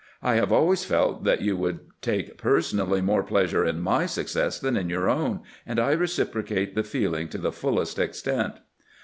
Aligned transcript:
I 0.23 0.33
have 0.33 0.51
always 0.51 0.83
felt 0.83 1.25
that 1.25 1.41
you 1.43 1.55
would 1.57 1.81
take 2.01 2.35
personally 2.35 3.01
more 3.01 3.21
pleasure 3.21 3.63
in 3.63 3.81
my 3.81 4.07
success 4.07 4.57
than 4.57 4.75
in 4.75 4.89
your 4.89 5.07
own, 5.07 5.41
and 5.63 5.79
I 5.79 5.91
reciprocate 5.91 6.73
the 6.73 6.81
feeling 6.81 7.27
to 7.27 7.37
the 7.37 7.51
fullest 7.51 7.99
extent." 7.99 8.55